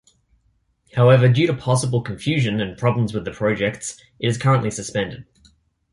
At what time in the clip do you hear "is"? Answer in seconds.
4.29-4.37